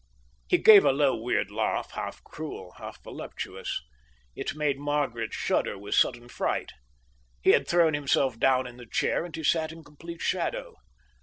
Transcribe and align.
He 0.47 0.57
gave 0.57 0.83
a 0.83 0.91
low 0.91 1.15
weird 1.15 1.51
laugh, 1.51 1.91
half 1.91 2.23
cruel, 2.23 2.71
half 2.79 3.03
voluptuous. 3.03 3.83
It 4.35 4.55
made 4.55 4.79
Margaret 4.79 5.31
shudder 5.31 5.77
with 5.77 5.93
sudden 5.93 6.27
fright. 6.27 6.71
He 7.43 7.51
had 7.51 7.67
thrown 7.67 7.93
himself 7.93 8.39
down 8.39 8.65
in 8.65 8.77
the 8.77 8.87
chair, 8.87 9.23
and 9.23 9.35
he 9.35 9.43
sat 9.43 9.71
in 9.71 9.83
complete 9.83 10.21
shadow. 10.23 10.73